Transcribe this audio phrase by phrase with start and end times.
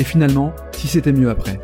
[0.00, 1.60] et finalement, si c'était mieux après.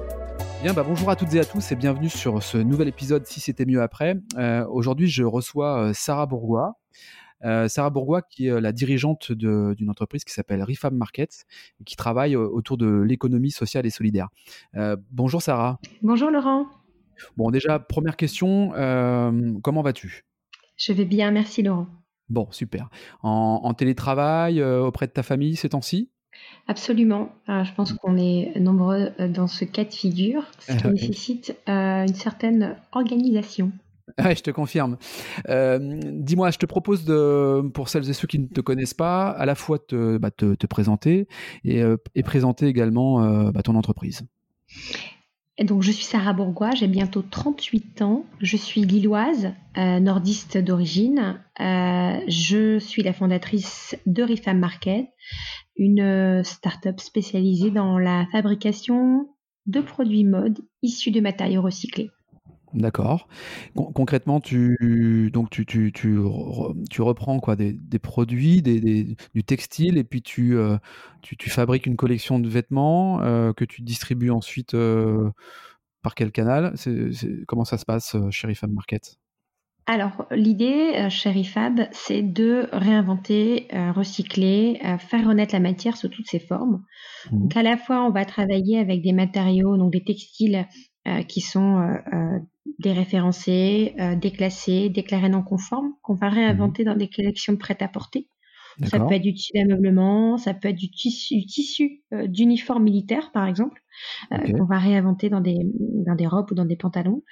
[0.62, 3.40] Bien, bah bonjour à toutes et à tous et bienvenue sur ce nouvel épisode Si
[3.40, 4.16] c'était mieux après.
[4.36, 6.74] Euh, Aujourd'hui, je reçois euh, Sarah Bourgois.
[7.46, 11.46] Euh, Sarah Bourgois, qui est la dirigeante d'une entreprise qui s'appelle Refab Market
[11.80, 14.28] et qui travaille autour de l'économie sociale et solidaire.
[14.74, 15.80] Euh, bonjour Sarah.
[16.02, 16.66] Bonjour Laurent.
[17.38, 20.26] Bon, déjà, première question, euh, comment vas-tu?
[20.76, 21.86] Je vais bien, merci Laurent.
[22.28, 22.90] Bon, super.
[23.22, 26.10] En, télétravail, auprès de ta famille ces temps-ci?
[26.68, 27.30] Absolument.
[27.48, 32.14] Euh, je pense qu'on est nombreux dans ce cas de figure, ce qui nécessite une
[32.14, 33.72] certaine organisation.
[34.18, 34.96] Oui, je te confirme.
[35.48, 39.46] Dis-moi, je te propose de, pour celles et ceux qui ne te connaissent pas, à
[39.46, 41.28] la fois te, bah, te, présenter
[41.64, 41.82] et,
[42.24, 44.24] présenter également bah, ton entreprise
[45.64, 48.26] donc, je suis Sarah Bourgois, j'ai bientôt 38 ans.
[48.40, 51.40] Je suis lilloise, euh, nordiste d'origine.
[51.60, 55.06] Euh, je suis la fondatrice de Refam Market,
[55.76, 59.28] une euh, start-up spécialisée dans la fabrication
[59.66, 62.10] de produits mode issus de matériaux recyclés.
[62.74, 63.28] D'accord.
[63.74, 66.18] concrètement, tu, donc tu, tu, tu,
[66.90, 70.76] tu reprends quoi, des, des produits, des, des, du textile, et puis tu, euh,
[71.22, 75.30] tu, fabriques une collection de vêtements euh, que tu distribues ensuite euh,
[76.02, 76.74] par quel canal?
[77.46, 79.18] Comment ça se passe chez Refab Market?
[79.86, 86.40] Alors, l'idée chez Refab, c'est de réinventer, recycler, faire renaître la matière sous toutes ses
[86.40, 86.82] formes.
[87.30, 87.38] Mmh.
[87.38, 90.66] Donc, à la fois, on va travailler avec des matériaux, donc des textiles
[91.28, 91.78] qui sont
[92.78, 97.88] déréférencés, euh, déclassés, déclarés non conformes, qu'on va réinventer mmh dans des collections prêtes à
[97.88, 98.28] porter.
[98.84, 103.32] Ça peut être du tissu d'ameublement, ça peut être du tissu, tissu euh, d'uniforme militaire,
[103.32, 103.82] par exemple,
[104.32, 107.22] euh, qu'on va réinventer dans des, dans des robes ou dans des pantalons.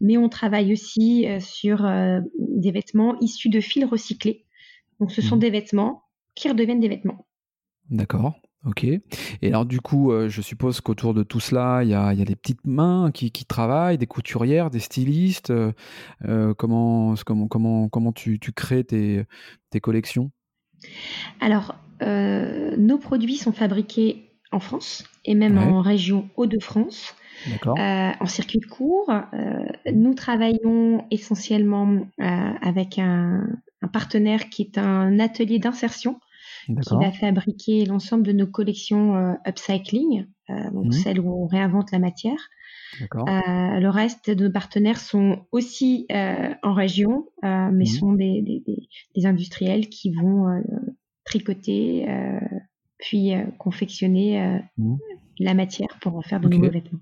[0.00, 1.88] Mais on travaille aussi euh, sur
[2.38, 4.44] des vêtements issus de fils recyclés.
[5.00, 6.02] Donc ce sont mmh des vêtements
[6.34, 7.26] qui redeviennent des vêtements.
[7.90, 8.34] D'accord.
[8.64, 8.84] Ok.
[8.84, 9.02] Et
[9.42, 12.66] alors du coup, euh, je suppose qu'autour de tout cela, il y a, des petites
[12.66, 15.50] mains qui, travaillent, des couturières, des stylistes.
[15.50, 19.26] Euh, comment, comment, comment, comment tu, crées tes,
[19.82, 20.30] collections?
[21.40, 27.14] Alors, nos produits sont fabriqués en France et même en région Hauts-de-France.
[27.66, 29.12] en circuit court.
[29.92, 33.46] nous travaillons essentiellement avec un,
[33.92, 36.18] partenaire qui est un atelier d'insertion
[36.66, 40.92] qui va fabriquer l'ensemble de nos collections euh, upcycling, euh, donc mmh.
[40.92, 42.48] celles où on réinvente la matière.
[43.00, 47.86] Euh, le reste de nos partenaires sont aussi en région, mais mmh.
[47.86, 48.62] sont des,
[49.16, 50.62] des, industriels qui vont
[51.24, 52.06] tricoter,
[52.98, 54.96] puis confectionner mmh.
[55.40, 57.00] la matière pour en faire de nouveaux vêtements.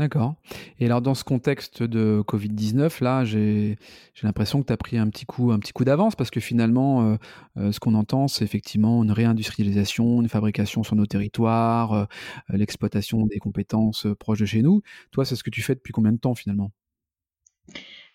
[0.00, 0.36] D'accord.
[0.78, 3.76] Et alors dans ce contexte de Covid-19, là, j'ai
[4.22, 7.02] l'impression que tu as pris un petit coup, un petit coup d'avance parce que finalement,
[7.02, 7.16] euh,
[7.58, 12.04] euh, ce qu'on entend, c'est effectivement une réindustrialisation, une fabrication sur nos territoires, euh,
[12.48, 14.80] l'exploitation des compétences proches de chez nous.
[15.10, 16.70] Toi, c'est ce que tu fais depuis combien de temps finalement?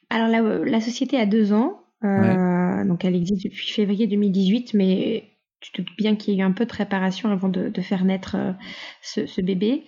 [0.09, 5.29] Alors la, société a deux ans, donc elle existe depuis février 2018, mais
[5.59, 8.05] tu te doutes bien qu'il y a eu un peu de préparation avant de, faire
[8.05, 8.37] naître
[9.03, 9.83] ce, bébé.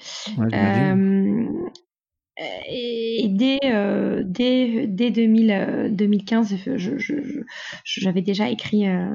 [2.39, 6.77] Et dès, euh, dès, dès 2000, 2015, euh,
[7.83, 9.09] j'avais déjà écrit euh,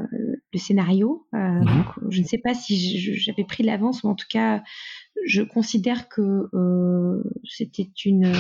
[0.52, 1.26] le scénario.
[1.32, 4.62] Mmh donc, je ne sais pas si j'avais pris l'avance, mais en tout cas,
[5.24, 6.48] je considère que
[7.44, 8.32] c'était une,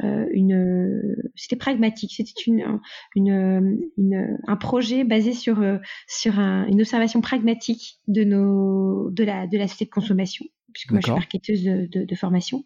[0.00, 2.80] une c'était pragmatique, c'était une,
[3.14, 5.62] une, une, un projet basé sur
[6.08, 10.90] sur un, une observation pragmatique de nos de la de la société de consommation puisque
[10.90, 12.64] moi je suis marketeuse de, de, formation.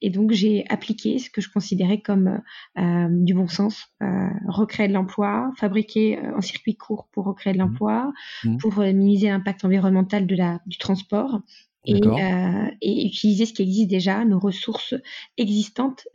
[0.00, 2.40] Et donc j'ai appliqué ce que je considérais comme
[2.78, 7.52] euh, du bon sens, euh, recréer de l'emploi, fabriquer euh, un circuit court pour recréer
[7.52, 7.62] de mmh.
[7.62, 8.12] l'emploi,
[8.44, 8.56] mmh.
[8.58, 11.40] pour minimiser l'impact environnemental de la, du transport.
[11.86, 14.94] Et, euh, et, utiliser ce qui existe déjà, nos ressources
[15.38, 16.06] existantes,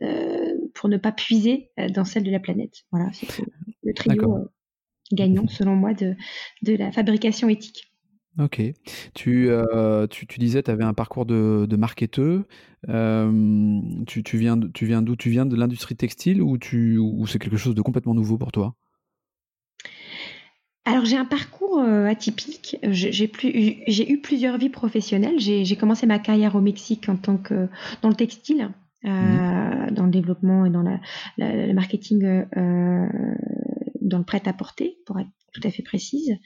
[0.74, 2.84] pour ne pas puiser dans celles de la planète.
[2.92, 3.26] Voilà, c'est
[3.82, 4.48] le trio
[5.12, 6.14] gagnant, selon moi, de,
[6.62, 7.92] de la fabrication éthique.
[8.38, 8.60] Ok.
[9.14, 12.42] Tu, euh, tu, tu disais, tu avais un parcours de, de marketeur.
[12.88, 15.16] Euh, tu, tu viens, tu viens d'où?
[15.16, 18.52] Tu viens de l'industrie textile ou, tu, ou c'est quelque chose de complètement nouveau pour
[18.52, 18.74] toi?
[20.84, 22.76] Alors j'ai un parcours atypique.
[22.82, 25.40] J'ai eu plusieurs vies professionnelles.
[25.40, 27.68] J'ai commencé ma carrière au Mexique en tant que
[28.02, 28.70] dans le textile,
[29.02, 29.90] mmh.
[29.92, 30.84] dans le développement et dans
[31.38, 32.44] le marketing,
[34.00, 36.36] dans le prêt à porter, pour être tout à fait précise.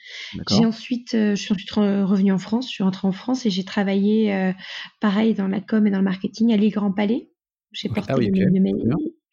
[0.48, 2.66] J'ai ensuite, je suis ensuite revenue en France.
[2.66, 4.52] Je suis rentrée en France et j'ai travaillé
[5.00, 7.30] pareil dans la com et dans le marketing à l'île Grand Palais.
[7.72, 8.16] J'ai porté ah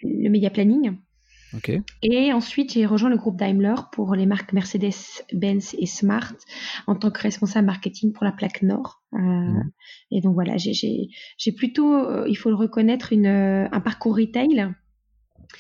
[0.04, 0.98] le média planning.
[2.04, 6.34] Et ensuite, j'ai rejoint le groupe Daimler pour les marques Mercedes-Benz et Smart
[6.88, 9.02] en tant que responsable marketing pour la plaque Nord.
[9.14, 9.72] Euh, mmh.
[10.12, 14.74] Et donc voilà, j'ai plutôt, euh, il faut le reconnaître, une, euh, un parcours retail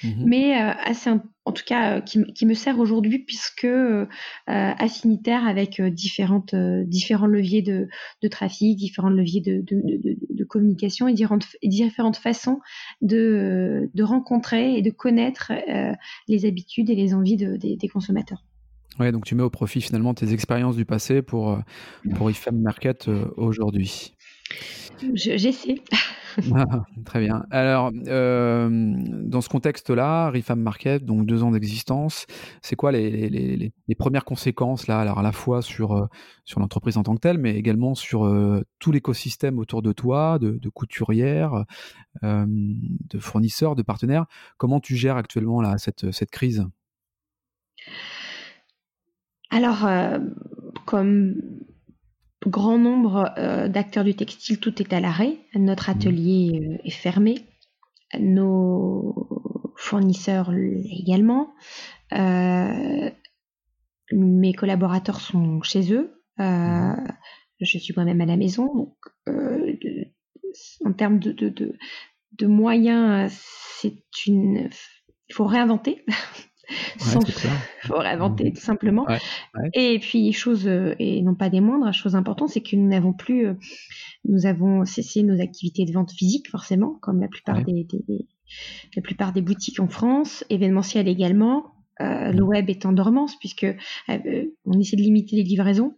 [0.03, 1.11] Mmh mais euh, assez,
[1.47, 4.05] en tout cas, euh, qui, qui, me sert aujourd'hui puisque euh,
[4.45, 7.87] affinitaire avec différentes, différents leviers de,
[8.21, 12.59] de, trafic, différents leviers de, de, de communication et différentes, différentes façons
[13.01, 15.51] de, rencontrer et de connaître
[16.27, 18.43] les habitudes et les envies des, des consommateurs.
[18.99, 21.59] Ouais, donc tu mets au profit finalement tes expériences du passé pour,
[22.15, 24.15] pour IFAM Market aujourd'hui.
[25.13, 25.81] J'essaie.
[26.53, 26.65] Ah,
[27.05, 27.45] très bien.
[27.51, 32.25] Alors, euh, dans ce contexte-là, Rifam Market, donc deux ans d'existence,
[32.61, 36.07] c'est quoi les, premières conséquences là, alors à la fois sur, euh,
[36.45, 40.37] sur l'entreprise en tant que telle, mais également sur euh, tout l'écosystème autour de toi,
[40.39, 41.65] de, de couturières,
[42.23, 44.25] de fournisseurs, de partenaires.
[44.57, 46.65] Comment tu gères actuellement là, cette, cette crise?
[49.49, 49.87] Alors,
[50.85, 51.35] comme
[52.45, 55.37] grand nombre euh, d'acteurs du textile, tout est à l'arrêt.
[55.55, 55.93] Notre mmh.
[55.93, 57.45] atelier euh, est fermé.
[58.19, 61.53] Nos fournisseurs également.
[62.13, 63.09] Euh,
[64.11, 66.21] mes collaborateurs sont chez eux.
[66.37, 66.95] Mmh.
[67.59, 68.95] Je suis moi-même à la maison.
[70.85, 71.31] en termes de,
[72.31, 73.31] de moyens,
[73.81, 74.69] c'est une.
[75.29, 76.05] Il faut réinventer.
[76.97, 77.19] sans
[77.81, 79.05] faut réinventer tout simplement.
[79.73, 83.13] Et puis chose euh, et non pas des moindres, chose importante, c'est que nous n'avons
[83.13, 83.53] plus, euh,
[84.25, 87.87] nous avons cessé nos activités de vente physique forcément, comme la plupart des,
[88.95, 91.73] la plupart des boutiques en France, événementielles également.
[91.99, 93.65] Euh, le web est en dormance puisque
[94.07, 95.95] on essaie de limiter les livraisons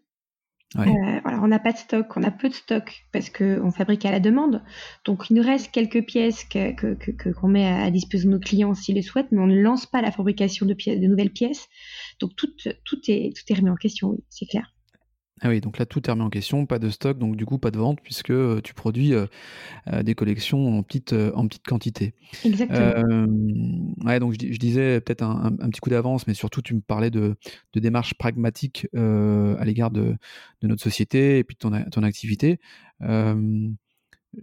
[0.78, 4.12] euh, on n'a pas de stock, on a peu de stock parce qu'on fabrique à
[4.12, 4.62] la demande.
[5.04, 8.76] Donc, il nous reste quelques pièces qu'on que, que, met à, disposition de nos clients
[8.76, 11.68] s'ils le souhaitent, mais on ne lance pas la fabrication de, pièces, de nouvelles pièces.
[12.20, 12.50] Donc, tout,
[12.86, 14.72] tout, est, tout est remis en question, oui, c'est clair.
[15.42, 17.60] Ah oui, donc là tout est remis en question, pas de stock, donc du coup
[17.60, 19.26] pas de vente puisque euh, tu produis euh,
[19.88, 22.14] euh, des collections en petite en petite quantité.
[22.44, 23.28] Exactement.
[24.06, 27.38] ouais, donc je, disais peut-être un, petit coup d'avance, mais surtout tu me parlais de,
[27.74, 30.18] de démarche pragmatique à l'égard de,
[30.62, 32.60] de, notre société et puis de ton, ton activité.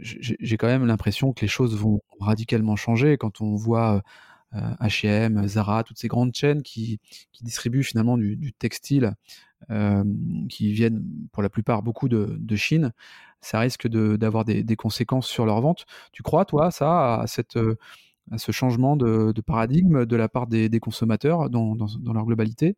[0.01, 4.03] J'ai quand même l'impression que les choses vont radicalement changer quand on voit
[4.55, 7.01] H&M, Zara, toutes ces grandes chaînes qui,
[7.33, 9.13] qui distribuent finalement du, du textile
[9.70, 10.05] euh,
[10.49, 12.93] qui viennent pour la plupart beaucoup de, de Chine,
[13.41, 15.87] ça risque d'avoir des, des, conséquences sur leur vente.
[16.12, 17.58] Tu crois, toi, ça, à, cette,
[18.31, 22.12] à ce changement de, de, paradigme de la part des, des consommateurs dans, dans, dans,
[22.12, 22.76] leur globalité?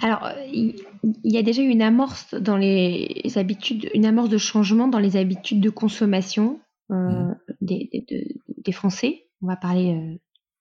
[0.00, 0.76] Alors, il
[1.22, 5.16] y a déjà eu une amorce dans les habitudes, une amorce de changement dans les
[5.16, 6.60] habitudes de consommation
[6.90, 7.36] euh, mmh.
[7.60, 9.26] des, des, des, Français.
[9.42, 10.18] On va parler euh,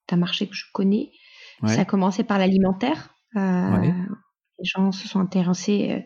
[0.10, 1.12] d'un marché que je connais.
[1.66, 3.16] Ça a commencé par l'alimentaire.
[3.36, 3.92] Euh,
[4.60, 6.04] les gens se sont intéressés,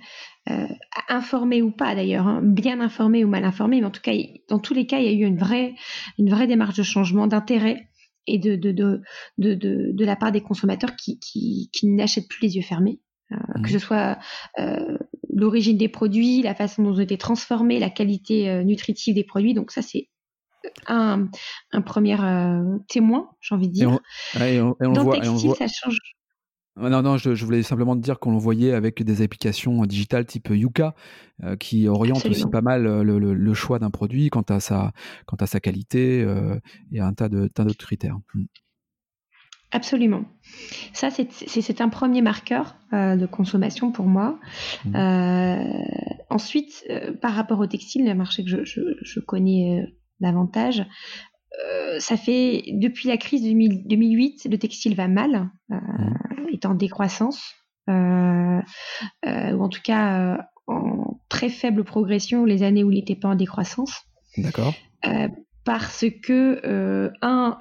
[0.49, 0.67] euh, euh,
[1.09, 4.13] informés ou pas d'ailleurs, hein, bien informés ou mal informés, mais en tout cas,
[4.49, 5.75] dans tous les cas, il y a eu une vraie,
[6.17, 7.89] une vraie démarche de changement, d'intérêt
[8.27, 9.01] et de, de, de,
[9.37, 12.99] de, de, la part des consommateurs qui, qui, qui n'achètent plus les yeux fermés.
[13.31, 13.61] Euh, mmh.
[13.61, 14.17] Que ce soit
[14.59, 14.97] euh,
[15.33, 19.23] l'origine des produits, la façon dont ils ont été transformés, la qualité euh, nutritive des
[19.23, 19.53] produits.
[19.53, 20.09] Donc ça, c'est
[20.87, 21.27] un,
[21.71, 22.17] un premier
[22.87, 23.99] témoin, j'ai envie de dire.
[24.41, 25.99] Et on, Dans le textile, ça change.
[26.77, 30.49] Non, non, je, voulais simplement te dire qu'on le voyait avec des applications digitales type
[30.49, 30.93] Yuka,
[31.43, 34.91] euh, qui orientent aussi pas mal euh, le, choix d'un produit quant à sa,
[35.25, 36.59] quant à sa qualité euh,
[36.91, 38.17] et un tas de tas d'autres critères.
[38.35, 38.45] Mm.
[39.71, 40.23] Absolument.
[40.93, 44.39] Ça, c'est un premier marqueur de consommation pour moi.
[44.85, 44.95] Mm.
[46.29, 46.87] ensuite,
[47.21, 49.85] par rapport au textile, le marché que je, je connais
[50.19, 50.85] davantage,
[51.65, 56.53] euh, ça fait depuis la crise de 2008, le textile va mal, euh, mmh.
[56.53, 57.55] est en décroissance,
[57.89, 58.61] euh,
[59.25, 63.35] ou en tout cas en très faible progression les années où il n'était pas en
[63.35, 64.03] décroissance.
[64.37, 64.75] D'accord.
[65.63, 67.57] parce que un,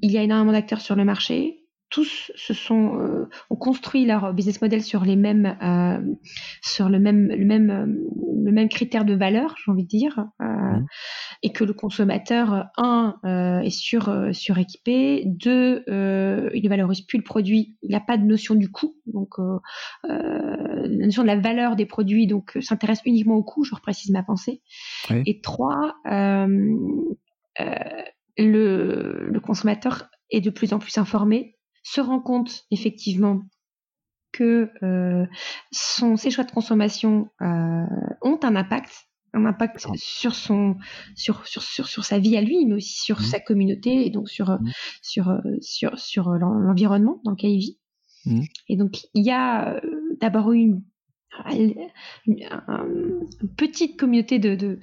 [0.00, 1.59] il y a énormément d'acteurs sur le marché.
[1.90, 6.00] Tous se sont euh, ont construit leur business model sur les mêmes euh,
[6.62, 7.86] sur le même le même euh,
[8.42, 10.84] le même critère de valeur j'ai envie de dire mmh.
[11.42, 13.16] et que le consommateur un
[13.62, 18.54] est sur suréquipé deux il ne valorise plus le produit il n'a pas de notion
[18.54, 19.34] du coût donc
[20.04, 24.22] la notion de la valeur des produits donc s'intéresse uniquement au coût je reprécise ma
[24.22, 24.62] pensée
[25.10, 25.94] et trois
[28.38, 33.42] le, le consommateur est de plus en plus informé se rend compte effectivement
[34.32, 35.26] que euh,
[35.72, 37.84] son, ses choix de consommation euh,
[38.22, 40.76] ont un impact, un impact sur son,
[41.16, 43.24] sur, sur, sur, sur, sa vie à lui, mais aussi sur mmh.
[43.24, 44.70] sa communauté et donc sur, mmh.
[45.02, 47.78] sur, sur, sur l'environnement dans lequel il vit.
[48.26, 48.40] Mmh.
[48.68, 49.80] Et donc il y a
[50.20, 50.82] d'abord une,
[51.50, 51.74] une,
[53.56, 54.78] petite communauté de,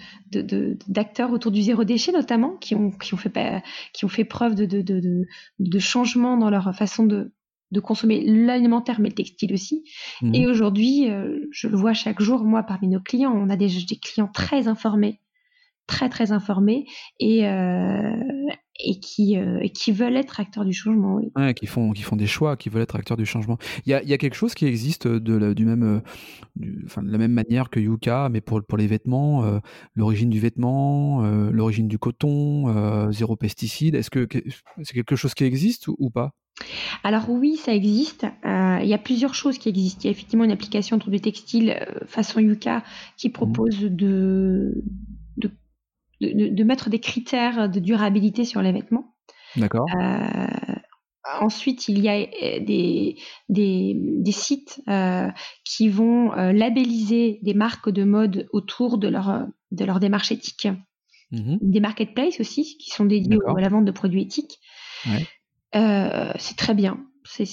[0.87, 3.63] d'acteurs autour du zéro déchet notamment qui ont, qui ont, fait,
[3.93, 5.25] qui ont fait preuve de, de, de,
[5.59, 7.33] de changement dans leur façon de,
[7.71, 9.83] de consommer l'alimentaire mais le textile aussi.
[10.21, 10.35] Mmh.
[10.35, 13.67] Et aujourd'hui, euh, je le vois chaque jour, moi parmi nos clients, on a des,
[13.67, 15.21] des clients très informés
[15.87, 16.85] très très informés
[17.19, 18.11] et euh,
[18.79, 21.15] et qui euh, qui veulent être acteurs du changement.
[21.15, 21.31] Oui.
[21.35, 23.57] Ouais, qui font qui font des choix, qui veulent être acteurs du changement.
[23.85, 25.99] Il y a, il y a quelque chose qui existe de la, du même euh,
[26.55, 29.59] du, enfin, de la même manière que Yuka, mais pour pour les vêtements, euh,
[29.95, 33.95] l'origine du vêtement, l'origine du coton, zéro pesticide.
[33.95, 34.27] Est-ce que
[34.83, 36.31] c'est quelque chose qui existe ou, ou pas?
[37.03, 38.25] Alors oui, ça existe.
[38.45, 40.01] Euh, il y a plusieurs choses qui existent.
[40.03, 42.83] Il y a effectivement une application autour du textile façon Yuka
[43.15, 43.31] qui mmh.
[43.31, 44.83] propose de,
[46.21, 49.15] de de, mettre des critères de durabilité sur les vêtements.
[49.55, 49.85] D'accord.
[49.99, 50.47] Euh,
[51.41, 53.17] ensuite, il y a euh, des,
[53.49, 55.29] des, des sites euh,
[55.63, 60.67] qui vont euh, labelliser des marques de mode autour de leur, de leur démarche éthique.
[61.31, 64.59] Mmh des marketplaces aussi, qui sont dédiés à la vente de produits éthiques.
[65.05, 65.27] Ouais.
[65.75, 67.05] Euh, c'est très bien.
[67.25, 67.43] C'est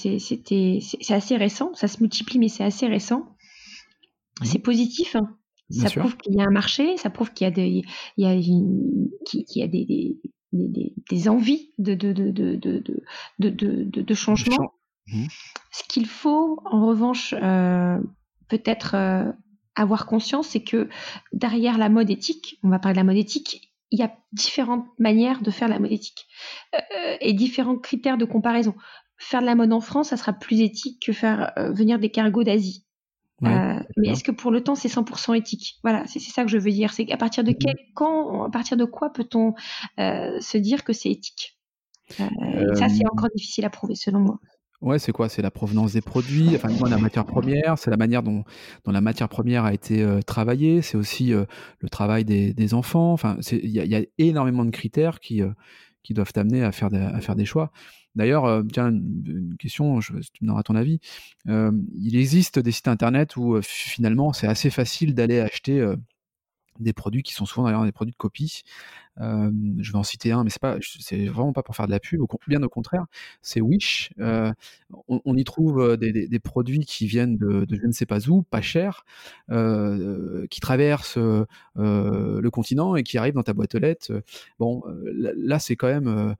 [1.10, 1.74] assez récent.
[1.74, 3.36] Ça se multiplie, mais c'est assez récent.
[4.40, 4.44] Mmh.
[4.44, 5.16] C'est positif.
[5.16, 5.36] Hein
[5.70, 7.82] ça prouve qu'il y a un marché, ça prouve qu'il y a des,
[8.16, 10.18] il y a, qu'il y a des, des,
[10.52, 12.56] des, des envies de, de, de, de,
[13.38, 14.72] de, de, de changement.
[15.06, 15.26] Mmh.
[15.72, 17.98] Ce qu'il faut, en revanche, euh,
[18.48, 19.32] peut-être euh,
[19.74, 20.88] avoir conscience, c'est que
[21.32, 24.86] derrière la mode éthique, on va parler de la mode éthique, il y a différentes
[24.98, 26.26] manières de faire la mode éthique
[26.74, 28.74] euh, et différents critères de comparaison.
[29.16, 32.42] Faire de la mode en France, ça sera plus éthique que faire venir des cargos
[32.42, 32.83] d'Asie.
[33.42, 35.78] Euh, mais est-ce que pour le temps c'est 100% éthique?
[35.82, 36.92] Voilà, c'est ça que je veux dire.
[36.92, 39.54] C'est à partir de mmh quel, quand, à partir de quoi peut-on
[39.98, 41.58] euh, se dire que c'est éthique?
[42.20, 44.38] Euh, Ça c'est encore difficile à prouver selon moi.
[44.80, 45.28] Ouais, c'est quoi?
[45.28, 48.44] C'est la provenance des produits, enfin la matière première, c'est la manière dont,
[48.84, 53.12] dont, la matière première a été travaillée, c'est aussi le travail des, des enfants.
[53.12, 55.42] Enfin, il y, y, a énormément de critères qui
[56.04, 57.72] qui doivent t'amener à faire des, à faire des choix.
[58.16, 61.00] D'ailleurs, euh, tiens, une, question, je, tu me donneras ton avis.
[61.48, 65.84] Euh, il existe des sites internet où euh, finalement c'est assez facile d'aller acheter
[66.80, 68.62] des produits qui sont souvent d'ailleurs des produits de copie.
[69.16, 72.00] Je vais en citer un, mais c'est pas, c'est vraiment pas pour faire de la
[72.00, 73.06] pub, bien au contraire.
[73.42, 74.12] C'est Wish.
[75.08, 79.04] On, y trouve des, produits qui viennent de, je ne sais pas où, pas cher,
[79.48, 81.18] qui traversent
[81.76, 84.22] le continent et qui arrivent dans ta boîte aux lettres.
[84.58, 86.34] Bon, là, c'est quand même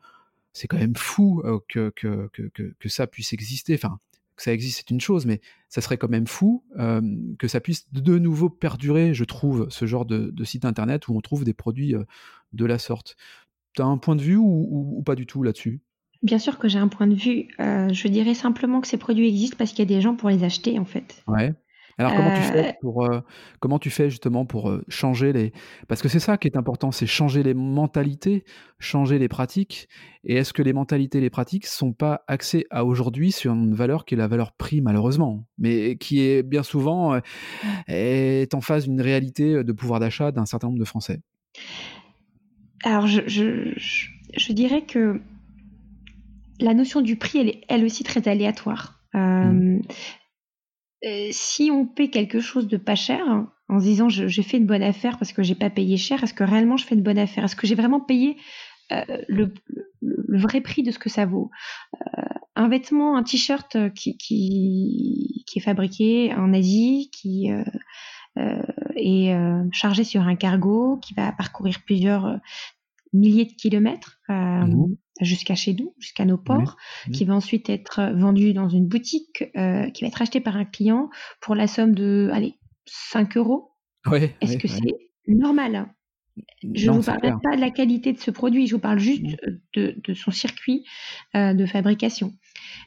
[0.55, 3.75] c'est quand même fou euh, que, que, que, que, ça puisse exister.
[3.75, 3.99] Enfin,
[4.37, 7.01] que ça existe, c'est une chose, mais ça serait quand même fou euh,
[7.39, 11.17] que ça puisse de nouveau perdurer, je trouve, ce genre de, de site internet où
[11.17, 12.05] on trouve des produits euh,
[12.53, 13.17] de la sorte.
[13.75, 15.81] Tu as un point de vue ou, ou, pas du tout là-dessus?
[16.23, 17.49] Bien sûr que j'ai un point de vue.
[17.61, 20.31] Euh, je dirais simplement que ces produits existent parce qu'il y a des gens pour
[20.31, 21.23] les acheter, en fait.
[21.27, 21.53] Ouais.
[21.99, 23.21] Alors comment tu fais euh, pour euh,
[23.61, 25.53] comment tu fais justement pour euh, changer les
[25.87, 28.45] parce que c'est ça qui est important, c'est changer les mentalités,
[28.79, 29.89] changer les pratiques.
[30.25, 34.05] Et est-ce que les mentalités, les pratiques sont pas axées à aujourd'hui sur une valeur
[34.05, 37.21] qui est la valeur prix malheureusement, mais qui est bien souvent
[37.87, 41.21] est en face d'une réalité de pouvoir d'achat d'un certain nombre de Français?
[42.83, 43.73] Alors je, je,
[44.37, 45.21] je, dirais que
[46.61, 49.01] la notion du prix elle est elle aussi très aléatoire.
[49.15, 49.81] Mmh.
[51.05, 53.23] Euh, si on paie quelque chose de pas cher,
[53.69, 56.35] en se disant j'ai fait une bonne affaire parce que j'ai pas payé cher, est-ce
[56.35, 57.45] que réellement je fais une bonne affaire?
[57.45, 58.37] Est-ce que j'ai vraiment payé
[58.93, 59.53] euh, le,
[60.29, 61.51] vrai prix de ce que ça vaut?
[62.19, 62.23] Euh,
[62.57, 67.51] Un vêtement, un t-shirt qui, est fabriqué en Asie, qui
[68.97, 69.37] est
[69.73, 72.39] chargé sur un cargo, qui va parcourir plusieurs
[73.13, 74.19] milliers de kilomètres.
[74.29, 76.77] Mmh jusqu'à chez nous, jusqu'à nos ports,
[77.13, 80.65] qui va ensuite être vendu dans une boutique, euh, qui va être acheté par un
[80.65, 83.73] client pour la somme de, allez, 5 euros.
[84.41, 84.81] Est-ce que c'est
[85.29, 85.89] normal?
[86.75, 89.23] Je ne vous parle pas de la qualité de ce produit, je vous parle juste
[89.23, 89.59] mmh.
[89.77, 90.85] de, de son circuit
[91.37, 92.33] euh, de fabrication.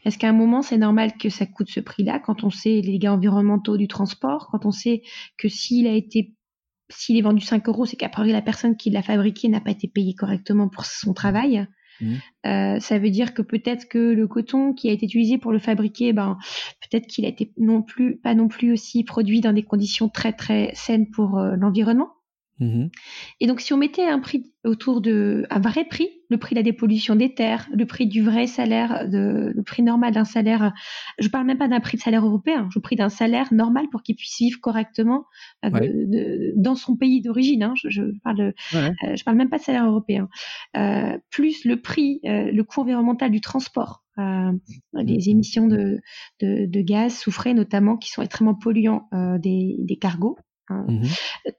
[0.04, 2.94] Est-ce qu'à un moment, c'est normal que ça coûte ce prix-là quand on sait les
[2.94, 5.02] dégâts environnementaux du transport, quand on sait
[5.38, 6.34] que s'il a été
[6.90, 9.88] s'il est vendu 5 euros, c'est qu'après la personne qui l'a fabriqué n'a pas été
[9.88, 11.68] payée correctement pour son travail?
[12.02, 12.16] Mmh.
[12.46, 15.60] Euh, ça veut dire que peut-être que le coton qui a été utilisé pour le
[15.60, 16.38] fabriquer, ben
[16.82, 20.34] peut-être qu'il a été non plus pas non plus aussi produit dans des conditions très
[20.34, 22.17] très saines pour euh, l'environnement.
[22.60, 22.88] Mmh
[23.40, 26.60] Et donc, si on mettait un prix autour de un vrai prix, le prix de
[26.60, 30.74] la dépollution des terres, le prix du vrai salaire, de, le prix normal d'un salaire,
[31.20, 34.02] je parle même pas d'un prix de salaire européen, je parle d'un salaire normal pour
[34.02, 35.26] qu'il puisse vivre correctement
[35.66, 37.64] euh, de, dans son pays d'origine.
[37.64, 40.28] Hein, je, je, parle, euh, je parle même pas de salaire européen.
[40.76, 44.24] Euh, plus le prix, le coût environnemental du transport, les
[44.94, 45.30] mmh.
[45.30, 46.02] émissions de,
[46.82, 49.08] gaz soufrés notamment qui sont extrêmement polluants
[49.40, 50.38] des, des cargos.
[50.70, 50.86] Hein.
[50.88, 51.04] Mmh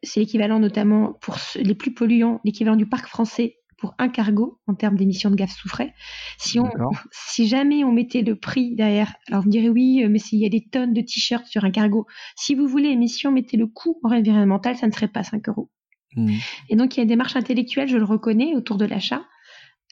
[0.02, 4.74] c'est l'équivalent notamment pour les plus polluants, l'équivalent du parc français pour un cargo en
[4.74, 5.92] termes d'émissions de gaz soufrés.
[6.36, 6.68] Si, on,
[7.12, 10.46] si jamais on mettait le prix derrière, alors vous me direz oui, mais s'il y
[10.46, 13.98] a des tonnes de t-shirts sur un cargo, si vous voulez émission, mettez le coût
[14.02, 15.70] environnemental, ça ne serait pas 5 euros.
[16.16, 16.34] Mmh.
[16.68, 19.24] Et donc il y a une démarche intellectuelle, je le reconnais, autour de l'achat,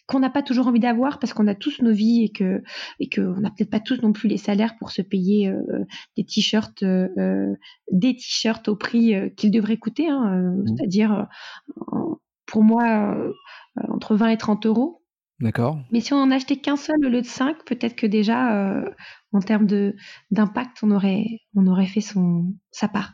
[0.06, 2.62] qu'on n'a pas toujours envie d'avoir parce qu'on a tous nos vies et que
[3.00, 5.84] et que on n'a peut-être pas tous non plus les salaires pour se payer euh,
[6.16, 7.54] des t-shirts euh, euh,
[7.90, 10.66] des t-shirts au prix qu'ils devraient coûter hein, mmh.
[10.68, 11.26] c'est-à-dire
[12.46, 13.16] pour moi
[13.88, 15.02] entre 20 et 30 euros
[15.38, 15.78] D'accord.
[15.92, 18.82] Mais si on en achetait qu'un seul au lieu de cinq, peut-être que déjà,
[19.32, 19.94] en termes de
[20.30, 23.12] d'impact, on aurait on aurait fait son sa part.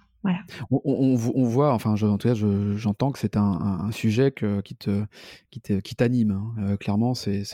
[0.70, 2.34] On, voit, enfin, en tout cas,
[2.76, 5.04] j'entends que c'est un, sujet qui te,
[5.50, 6.30] qui t'anime.
[6.30, 6.54] Hein.
[6.58, 7.44] Euh, clairement, c'est,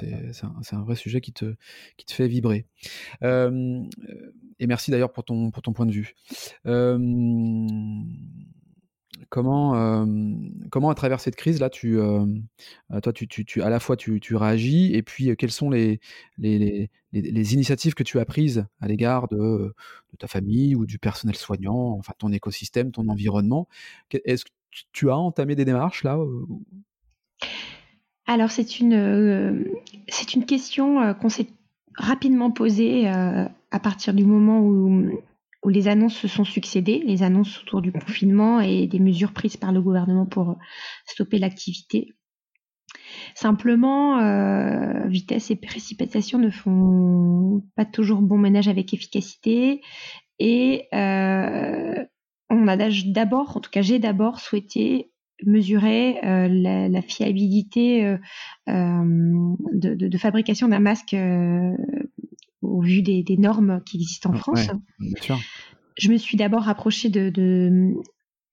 [0.72, 1.54] un, vrai sujet qui te,
[1.96, 2.66] qui te fait vibrer.
[3.22, 3.82] Euh,
[4.58, 6.14] et merci d'ailleurs pour ton, pour ton point de vue.
[6.66, 6.98] Euh,
[9.28, 10.06] comment, euh,
[10.70, 12.24] comment à travers cette crise là, tu, euh,
[12.92, 16.00] euh, toi, tu, tu, à la fois tu, tu réagis et puis quelles sont les,
[16.42, 19.74] initiatives que tu as prises à l'égard de,
[20.18, 23.68] ta famille ou du personnel soignant, enfin ton écosystème, ton environnement?
[24.10, 24.50] Est-ce que
[24.92, 26.18] tu as entamé des démarches là
[28.26, 29.64] Alors c'est une
[30.46, 31.48] question qu'on s'est
[31.94, 35.20] rapidement posée à partir du moment où
[35.64, 39.56] où les annonces se sont succédées, les annonces autour du confinement et des mesures prises
[39.56, 40.56] par le gouvernement pour
[41.06, 42.14] stopper l'activité.
[43.34, 49.82] Simplement, euh, vitesse et précipitation ne font pas toujours bon ménage avec efficacité
[50.38, 52.04] et euh,
[52.50, 55.12] on a d'abord, en tout cas j'ai d'abord souhaité
[55.44, 58.16] mesurer euh, la, fiabilité
[58.66, 61.14] de, fabrication d'un masque
[62.68, 64.68] au vu des, normes qui existent en France.
[65.98, 67.30] Je me suis d'abord rapprochée de,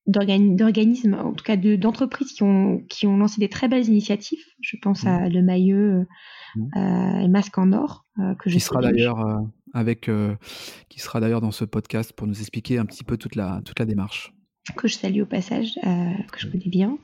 [0.06, 4.44] d'organismes, en tout cas d'entreprises qui ont, qui ont lancé des très belles initiatives.
[4.60, 5.08] Je pense mmh.
[5.08, 6.06] à Le Mailleux
[6.54, 6.62] mmh.
[6.76, 9.38] euh, et Masque en Or, euh, que qui sera d'ailleurs euh,
[9.74, 10.10] avec,
[10.88, 13.78] qui sera d'ailleurs dans ce podcast pour nous expliquer un petit peu toute la, toute
[13.78, 14.32] la démarche.
[14.76, 16.98] Que je salue au passage, que je connais bien.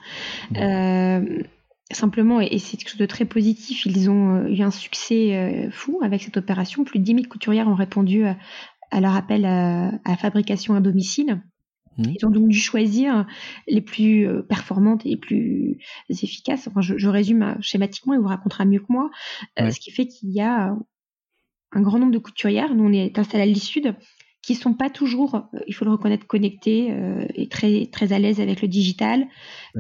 [0.51, 1.45] Mmh
[1.91, 5.71] simplement, et c'est quelque chose de très positif, ils ont euh, eu un succès euh,
[5.71, 6.85] fou avec cette opération.
[6.85, 11.43] Plus de 10 000 couturières ont répondu à, leur appel à, la fabrication à domicile.
[11.99, 12.05] Mmh.
[12.19, 13.27] Ils ont donc dû choisir
[13.69, 16.69] les plus euh, performantes et les plus efficaces.
[16.69, 19.11] Enfin, je, résume schématiquement, il vous racontera mieux que moi.
[19.59, 20.75] ce qui fait qu'il y a
[21.73, 22.75] un grand nombre de couturières.
[22.75, 23.95] Nous, on est installé à l'île Sud
[24.43, 28.19] qui sont pas toujours, euh, il faut le reconnaître, connectés euh, et très très à
[28.19, 29.27] l'aise avec le digital,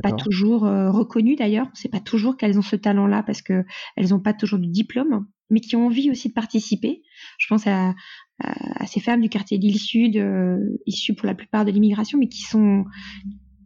[0.03, 1.67] pas toujours euh, reconnues d'ailleurs.
[1.73, 3.65] On sait pas toujours qu'elles ont ce talent-là parce que
[3.97, 7.03] elles n'ont pas toujours de diplôme, mais qui ont envie aussi de participer.
[7.39, 7.95] Je pense à,
[8.39, 12.19] à, ces femmes du quartier de l'île Sud, euh, issues pour la plupart de l'immigration,
[12.19, 12.85] mais qui sont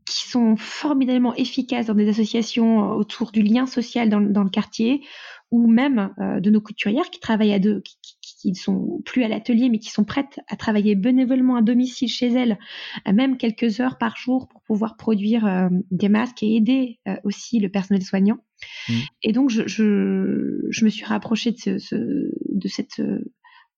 [0.09, 5.03] qui sont formidablement efficaces dans des associations autour du lien social dans, dans le quartier,
[5.51, 8.16] ou même de nos couturières qui travaillent à deux, qui,
[8.47, 12.09] qui ne sont plus à l'atelier mais qui sont prêtes à travailler bénévolement à domicile
[12.09, 12.59] chez elles,
[13.09, 17.17] euh, même quelques heures par jour pour pouvoir produire euh, des masques et aider euh,
[17.25, 18.39] aussi le personnel soignant.
[18.89, 18.93] Mmh.
[19.23, 23.03] Et donc je, je, je, me suis rapprochée de, ce, ce, de cette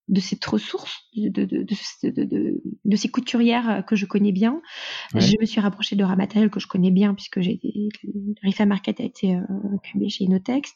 [0.09, 4.61] de cette ressource, de, de, de, de, ces couturières que je connais bien.
[5.15, 7.59] Je me suis rapprochée de Ramatel que je connais bien puisque j'ai
[8.41, 9.41] Rifa Market a été euh,
[9.73, 10.73] incubé chez Inotex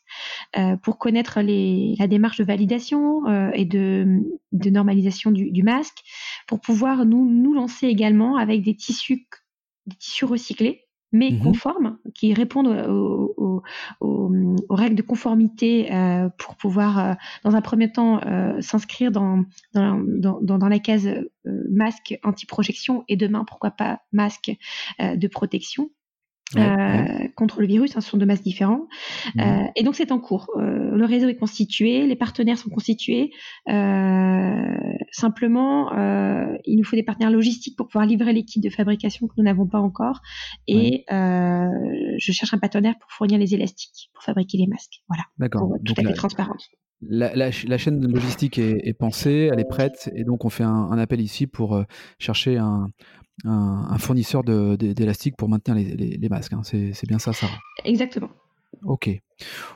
[0.58, 5.64] euh, pour connaître les, la démarche de validation euh, et de, de normalisation du, du,
[5.64, 6.04] masque,
[6.48, 9.28] pour pouvoir nous nous lancer également avec des tissus
[9.86, 13.62] des tissus recyclés mais mmh conformes, qui répondent aux,
[14.70, 20.42] règles de conformité euh, pour pouvoir, euh, dans un premier temps, euh, s'inscrire dans dans,
[20.42, 21.08] dans, la case
[21.46, 24.52] masque anti-projection et demain, pourquoi pas, masque
[25.00, 25.90] de protection.
[27.36, 27.96] Contre le virus.
[27.96, 28.88] Hein, ce sont deux masques différents.
[29.36, 29.42] Mmh.
[29.76, 30.48] et donc c'est en cours.
[30.58, 33.32] le réseau est constitué, les partenaires sont constitués.
[35.12, 35.92] simplement,
[36.66, 39.44] il nous faut des partenaires logistiques pour pouvoir livrer les kits de fabrication que nous
[39.44, 40.22] n'avons pas encore.
[40.68, 45.04] Et je cherche un partenaire pour fournir les élastiques pour fabriquer les masques.
[45.08, 45.24] Voilà.
[45.38, 45.70] D'accord.
[45.86, 46.70] Tout à fait transparente.
[47.10, 50.70] La, la, chaîne logistique est, est, pensée, elle est prête, et donc on fait un,
[50.70, 51.84] un appel ici pour euh,
[52.20, 52.90] chercher un,
[53.46, 56.54] un, un fournisseur d'élastique pour maintenir les, les, les masques.
[56.54, 56.62] Hein.
[56.64, 57.58] C'est bien ça, Sarah?
[57.86, 58.30] Exactement.
[58.84, 59.10] Ok,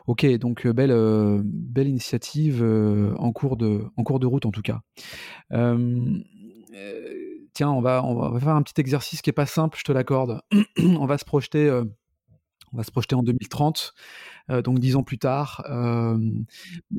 [0.07, 2.63] ok, donc euh, belle, euh, belle initiative
[3.17, 4.81] en, cours de, en cours de route en tout cas.
[7.53, 9.91] tiens, on va, on va faire un petit exercice qui est pas simple, je te
[9.91, 10.41] l'accorde.
[10.79, 11.69] on va se projeter
[12.73, 13.93] on va se projeter en 2030,
[14.49, 16.17] euh, donc dix ans plus tard, euh,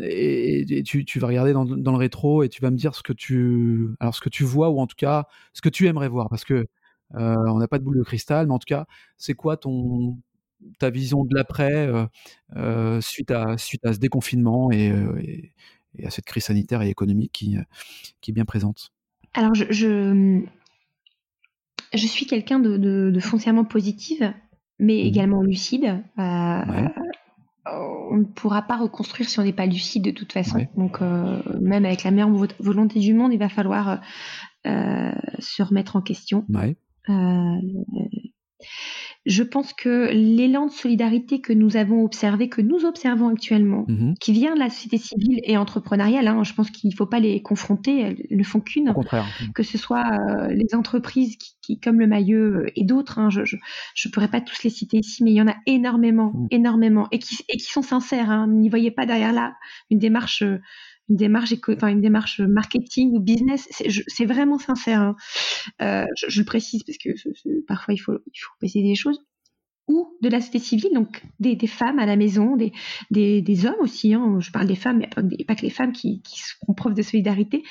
[0.00, 3.88] et, tu, vas regarder dans, le rétro et tu vas me dire ce que tu,
[4.00, 6.44] alors ce que tu vois ou en tout cas ce que tu aimerais voir, parce
[6.44, 6.66] que
[7.14, 10.18] euh, on n'a pas de boule de cristal, mais en tout cas, c'est quoi ton
[10.80, 11.88] ta vision de l'après
[13.00, 14.92] suite à suite à ce déconfinement et,
[16.04, 17.56] à cette crise sanitaire et économique qui
[18.20, 18.90] qui est bien présente?
[19.34, 19.64] Alors je
[21.94, 24.34] je, suis quelqu'un de, de foncièrement positive
[24.78, 26.02] mais mmh également lucide.
[26.18, 26.62] Euh,
[28.10, 30.66] on ne pourra pas reconstruire si on n'est pas lucide de toute façon.
[30.76, 34.00] Donc, euh, même avec la meilleure volonté du monde, il va falloir
[34.66, 36.46] euh, se remettre en question.
[39.26, 44.14] Je pense que l'élan de solidarité que nous avons observé, que nous observons actuellement, mmh
[44.20, 47.20] qui vient de la société civile et entrepreneuriale, hein, je pense qu'il ne faut pas
[47.20, 48.94] les confronter, elles ne font qu'une.
[49.54, 54.12] Que ce soit euh, les entreprises qui, comme le Mailleux et d'autres, hein, je ne
[54.12, 56.46] pourrais pas tous les citer ici, mais il y en a énormément, mmh.
[56.50, 58.30] énormément, et qui, et qui sont sincères.
[58.30, 59.54] Hein, N'y voyez pas derrière là
[59.90, 60.42] une démarche
[61.08, 63.68] une démarche, enfin une démarche marketing ou business.
[63.70, 65.00] C'est vraiment sincère.
[65.00, 65.16] Hein.
[65.82, 67.10] Euh, je, le précise parce que
[67.66, 69.20] parfois il faut, il faut préciser des choses
[69.88, 74.36] ou de la société civile, donc des, femmes à la maison, des, hommes aussi, hein,
[74.38, 76.40] je parle des femmes, mais pas, que les femmes qui, qui
[76.76, 77.64] preuve de solidarité,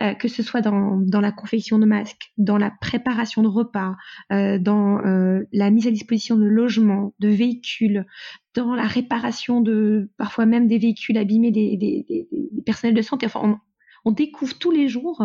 [0.00, 3.96] euh, que ce soit dans, la confection de masques, dans la préparation de repas,
[4.32, 8.06] euh, dans euh, la mise à disposition de logements, de véhicules,
[8.54, 12.28] dans la réparation de parfois même des véhicules abîmés des,
[12.64, 13.26] personnels de santé.
[13.26, 13.60] Enfin,
[14.04, 15.22] on découvre tous les jours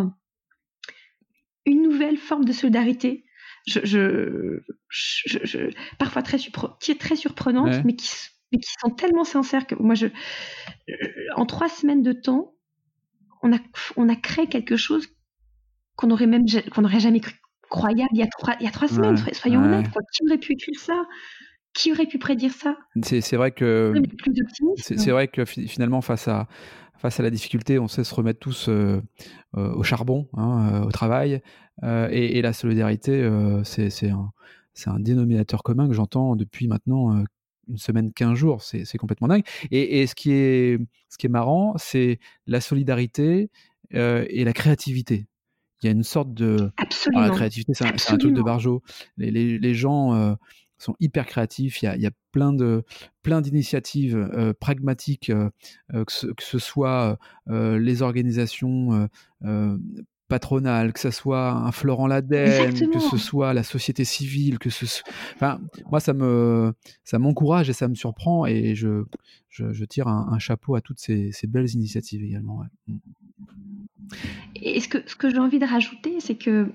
[1.66, 3.24] une nouvelle forme de solidarité
[3.68, 4.60] je, je,
[5.44, 8.10] je, parfois très, très surprenantes, mais, qui,
[8.52, 10.08] mais qui sont tellement sincères que moi, je,
[11.36, 12.56] en trois semaines de temps,
[13.42, 13.60] on a,
[13.96, 15.08] on a créé quelque chose
[15.96, 17.34] qu'on n'aurait même qu'on n'aurait jamais cru
[17.70, 19.18] croyable il y a trois, il y a trois semaines.
[19.34, 20.02] Soyons honnêtes, quoi.
[20.12, 21.06] qui aurait pu écrire ça?
[21.74, 22.78] Qui aurait pu prédire ça?
[23.04, 23.94] C'est vrai que
[24.78, 26.48] c'est vrai que finalement face à
[27.00, 29.02] face à la difficulté, on sait se remettre tous euh,
[29.58, 31.42] euh, au charbon, hein, euh, au travail.
[31.82, 33.26] Et, la solidarité,
[33.64, 34.32] c'est un,
[34.86, 37.24] un, dénominateur commun que j'entends depuis maintenant
[37.70, 38.62] une semaine, quinze jours.
[38.62, 39.44] C'est complètement dingue.
[39.72, 40.78] Et, ce, qui est,
[41.08, 43.50] ce qui est marrant, c'est la solidarité
[43.92, 45.28] et la créativité.
[45.82, 46.70] Il y a une sorte de...
[46.76, 47.22] Absolument.
[47.22, 48.84] la créativité, c'est un, truc de Barjo.
[49.16, 50.36] Les, les, les gens
[50.80, 51.82] sont hyper créatifs.
[51.82, 52.84] Il y a, il y a plein de
[53.22, 55.50] plein d'initiatives euh, pragmatiques, euh,
[55.94, 59.10] euh, que, ce, que, ce, soit les organisations
[60.28, 64.86] patronales, que ce soit un Florent Laden, que ce soit la société civile, que ce,
[65.36, 69.04] enfin, moi ça me ça m'encourage et ça me surprend et je
[69.50, 72.60] je, je tire un, un, chapeau à toutes ces, ces belles initiatives également.
[72.60, 72.96] Ouais.
[74.56, 76.72] Et ce que ce que j'ai envie de rajouter, c'est que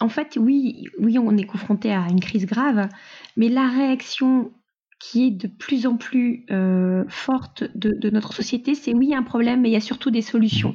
[0.00, 2.88] en fait, oui, oui, on est confronté à une crise grave,
[3.36, 4.52] mais la réaction
[4.98, 9.14] qui est de plus en plus euh, forte de, notre société, c'est oui, il y
[9.14, 10.74] a un problème, mais il y a surtout des solutions.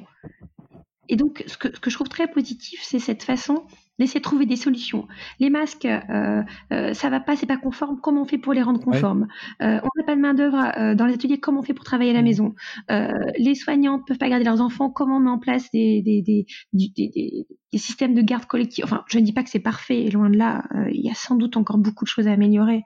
[1.09, 3.65] Et donc, ce que, ce que je trouve très positif, c'est cette façon
[4.05, 5.07] de trouver des solutions.
[5.39, 7.99] Les masques, euh, euh, ça va pas, c'est pas conforme.
[8.01, 9.27] Comment on fait pour les rendre conformes?
[9.61, 11.39] Euh, On n'a pas de main d'œuvre euh, dans les ateliers.
[11.39, 12.53] Comment on fait pour travailler à la maison?
[12.89, 14.89] Les soignantes peuvent pas garder leurs enfants.
[14.89, 18.83] Comment on met en place des, des, des, des, des systèmes de garde collective?
[18.85, 20.09] Enfin, je ne dis pas que c'est parfait.
[20.09, 22.83] Loin de là, il y a sans doute encore beaucoup de choses à améliorer.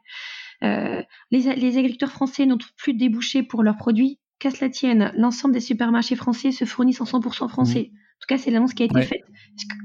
[0.62, 4.20] les, les agriculteurs français n'ont plus de débouchés pour leurs produits.
[4.40, 7.92] Qu'à cela tienne, l'ensemble des supermarchés français se fournissent en 100% français.
[7.94, 7.98] Mmh.
[8.26, 9.22] En tout cas, c'est l'annonce qui a été faite.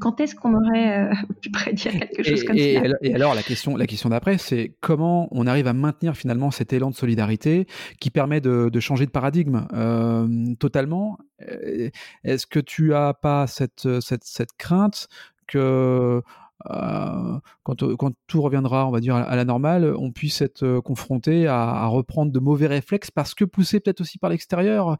[0.01, 2.65] quand est-ce qu'on aurait euh, pu prédire quelque chose comme ça?
[3.03, 6.73] Et alors, la question, la question d'après, c'est comment on arrive à maintenir finalement cet
[6.73, 7.67] élan de solidarité
[8.01, 11.19] qui permet de, changer de paradigme euh, totalement?
[11.43, 11.91] Euh,
[12.25, 15.09] est-ce que tu as pas cette, cette, cette crainte
[15.47, 16.23] que
[16.65, 20.81] quand, euh, quand, tout reviendra, on va dire, à, la normale, on puisse être euh,
[20.81, 24.97] confronté à, reprendre de mauvais réflexes parce que poussé peut-être aussi par l'extérieur.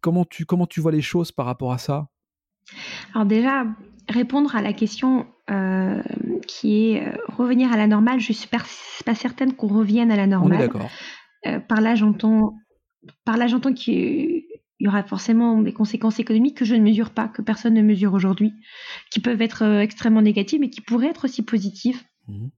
[0.00, 2.08] comment, tu, comment tu vois les choses par rapport à ça?
[3.14, 3.66] Alors déjà,
[4.08, 5.26] répondre à la question
[6.46, 8.20] qui est revenir à la normale.
[8.20, 8.62] Je suis pas,
[9.04, 10.58] pas certaine qu'on revienne à la normale.
[10.58, 11.66] On est d'accord.
[11.68, 12.54] par là, j'entends,
[13.24, 13.74] par là, j'entends
[14.82, 17.82] qu'il y aura forcément des conséquences économiques que je ne mesure pas, que personne ne
[17.82, 18.52] mesure aujourd'hui,
[19.10, 22.02] qui peuvent être extrêmement négatives, mais qui pourraient être aussi positives.
[22.26, 22.48] Mmh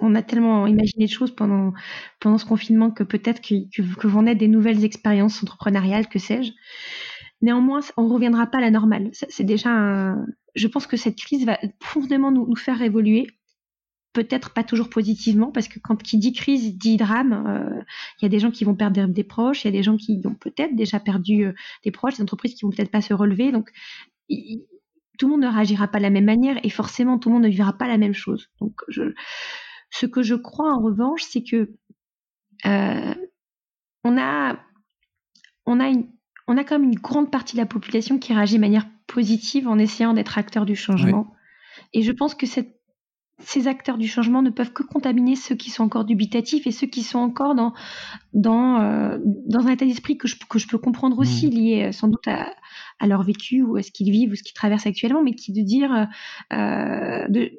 [0.00, 1.72] on a tellement imaginé de choses pendant,
[2.20, 6.52] pendant ce confinement que peut-être que, que, vont naître des nouvelles expériences entrepreneuriales, que sais-je.
[7.42, 9.08] Néanmoins, on ne reviendra pas à la normale.
[9.12, 10.26] C'est déjà un...
[10.54, 13.26] Je pense que cette crise va profondément nous, nous faire évoluer.
[14.16, 17.82] Peut-être pas toujours positivement, parce que quand qui dit crise dit drame, euh,
[18.18, 19.98] il y a des gens qui vont perdre des, proches, il y a des gens
[19.98, 21.52] qui ont peut-être déjà perdu euh,
[21.84, 23.52] des proches, des entreprises qui vont peut-être pas se relever.
[23.52, 23.70] Donc,
[25.18, 27.42] tout le monde ne réagira pas de la même manière et forcément tout le monde
[27.42, 28.48] ne vivra pas la même chose.
[28.58, 29.12] Donc, je,
[29.90, 31.74] ce que je crois en revanche, c'est que
[32.64, 33.14] euh,
[34.02, 34.58] on a,
[35.66, 36.08] on a une,
[36.48, 39.68] on a quand même une grande partie de la population qui réagit de manière positive
[39.68, 41.34] en essayant d'être acteur du changement.
[41.92, 42.75] Et je pense que cette,
[43.38, 46.86] ces acteurs du changement ne peuvent que contaminer ceux qui sont encore dubitatifs et ceux
[46.86, 47.74] qui sont encore dans,
[48.32, 51.50] dans, euh, dans un état d'esprit que je, que je peux comprendre aussi, mmh.
[51.50, 52.54] lié euh, sans doute à,
[52.98, 55.52] à, leur vécu ou à ce qu'ils vivent ou ce qu'ils traversent actuellement, mais qui
[55.52, 56.08] de dire,
[56.52, 57.52] euh, de,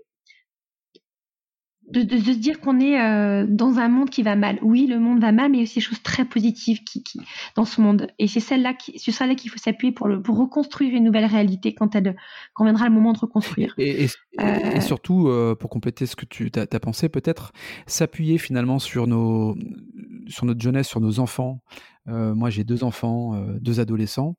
[1.89, 4.59] de, de, se dire qu'on est euh, dans un monde qui va mal.
[4.61, 7.01] Oui, le monde va mal, mais il y a aussi des choses très positives qui,
[7.01, 7.19] qui
[7.55, 8.07] dans ce monde.
[8.19, 11.73] Et c'est celle-là, sur celle-là qu'il faut s'appuyer pour, le, pour reconstruire une nouvelle réalité
[11.73, 12.15] quand, elle,
[12.53, 13.73] quand viendra le moment de reconstruire.
[13.77, 14.09] Et, et,
[14.41, 17.53] euh, surtout, euh, pour compléter ce que tu as, as pensé, peut-être
[17.85, 19.55] s'appuyer finalement sur, nos,
[20.27, 21.61] sur notre jeunesse, sur nos enfants.
[22.05, 24.35] moi, j'ai deux enfants, deux adolescents.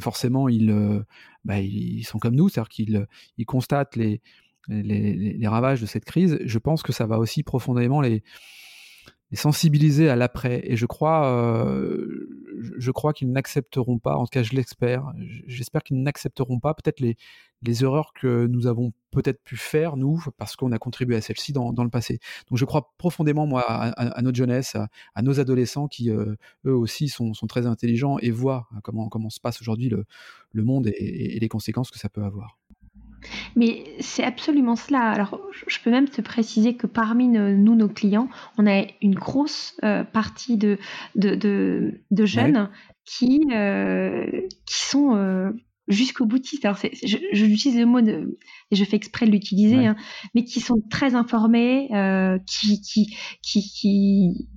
[0.00, 1.04] forcément, ils,
[1.44, 3.06] bah, ils sont comme nous, c'est-à-dire qu'ils
[3.38, 4.20] ils constatent les
[4.68, 8.22] les, ravages de cette crise, je pense que ça va aussi profondément les,
[9.34, 10.60] sensibiliser à l'après.
[10.64, 12.28] Et je crois, euh,
[12.94, 15.12] crois qu'ils n'accepteront pas, en tout cas je l'espère,
[15.46, 17.16] j'espère qu'ils n'accepteront pas peut-être les,
[17.82, 21.70] erreurs que nous avons peut-être pu faire, nous, parce qu'on a contribué à celles-ci dans,
[21.70, 22.18] le passé.
[22.50, 24.76] Donc je crois profondément, moi, à, notre jeunesse,
[25.14, 26.34] à, nos adolescents qui, euh,
[26.66, 30.04] eux aussi, sont, très intelligents et voient hein, comment, se passe aujourd'hui le,
[30.52, 32.58] le monde et les conséquences que ça peut avoir.
[33.56, 35.10] Mais c'est absolument cela.
[35.10, 39.74] Alors, je peux même te préciser que parmi nous, nos clients, on a une grosse
[39.84, 40.78] euh, partie de,
[41.14, 41.34] de,
[42.10, 42.70] de, jeunes
[43.04, 45.50] qui, euh, qui sont euh,
[45.88, 46.64] jusqu'au boutiste.
[46.64, 48.38] Alors, je, j'utilise le mot de,
[48.70, 49.96] et je fais exprès de l'utiliser, hein,
[50.34, 51.88] mais qui sont très informés,
[52.46, 54.48] qui, qui, qui, qui,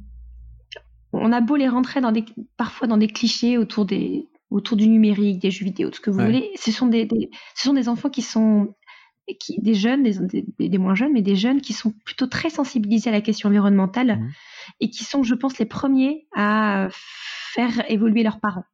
[1.13, 2.25] on a beau les rentrer dans des,
[2.58, 6.10] parfois dans des clichés autour des, autour du numérique, des jeux vidéo, tout ce que
[6.12, 6.52] vous voulez.
[6.56, 7.08] Ce sont des,
[7.56, 8.76] ce sont des enfants qui sont
[9.40, 13.10] qui, des jeunes, des, des, moins jeunes, mais des jeunes qui sont plutôt très sensibilisés
[13.10, 14.32] à la question environnementale mmh.
[14.82, 18.66] et qui sont, je pense, les premiers à faire évoluer leurs parents.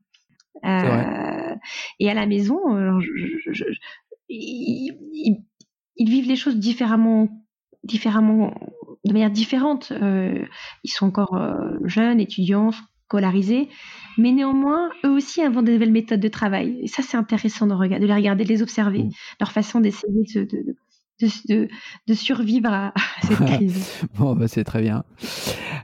[0.65, 1.55] Euh,
[1.99, 2.59] et à la maison,
[4.29, 4.93] ils,
[5.95, 7.29] ils, vivent les choses différemment,
[7.83, 8.53] différemment,
[9.05, 9.91] de manière différente.
[9.91, 10.45] Euh,
[10.83, 12.71] ils sont encore euh, jeunes, étudiants,
[13.11, 13.67] scolarisés,
[14.17, 16.77] mais néanmoins, eux aussi inventent de nouvelles méthodes de travail.
[16.81, 19.11] Et ça, c'est intéressant de, regarder, de les regarder, de les observer, mmh.
[19.41, 20.47] leur façon d'essayer de,
[21.49, 21.67] de,
[22.07, 22.93] de, survivre à,
[23.23, 24.05] cette crise.
[24.17, 25.03] bon, bah, c'est très bien.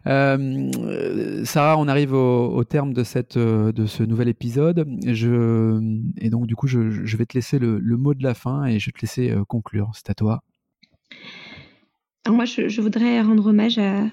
[0.08, 4.88] Euh, Sarah, on arrive au, terme de, cette, de ce nouvel épisode.
[5.06, 8.36] Je, et donc, du coup, je, je vais te laisser le, le, mot de la
[8.36, 9.92] fin et je vais te laisser euh, conclure.
[9.96, 10.44] C'est à toi.
[12.26, 14.06] moi, je, je, voudrais rendre hommage à,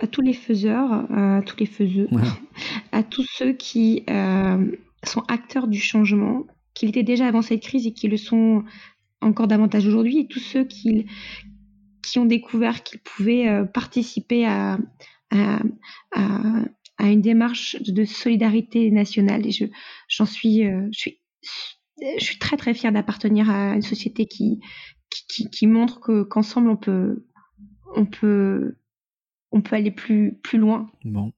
[0.00, 2.08] à tous les faiseurs, à tous les faiseux,
[2.92, 4.70] à tous ceux qui euh,
[5.04, 8.64] sont acteurs du changement, qui l'étaient déjà avant cette crise et qui le sont
[9.20, 11.06] encore davantage aujourd'hui, et tous ceux qui,
[12.02, 14.78] qui ont découvert qu'ils pouvaient euh, participer à,
[15.30, 15.60] à,
[16.12, 19.46] à, une démarche de solidarité nationale.
[19.46, 19.64] Et je,
[20.08, 21.20] j'en suis, euh, je suis,
[22.18, 24.60] je suis très très fière d'appartenir à une société qui,
[25.28, 27.24] qui, qui montre que qu'ensemble on peut,
[27.96, 28.76] on peut
[29.52, 30.90] on peut aller plus, plus loin.
[31.04, 31.32] Bon.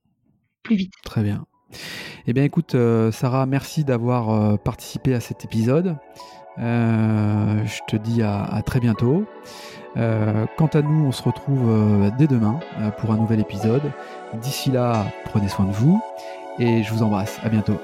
[0.62, 0.92] Plus vite.
[1.02, 1.46] Très bien.
[2.26, 5.96] Eh bien, écoute, euh, Sarah, merci d'avoir euh, participé à cet épisode.
[6.58, 9.24] Euh, je te dis à, très bientôt.
[9.94, 12.60] quant à nous, on se retrouve dès demain
[12.98, 13.92] pour un nouvel épisode.
[14.34, 16.02] D'ici là, prenez soin de vous
[16.58, 17.38] et je vous embrasse.
[17.42, 17.78] À bientôt.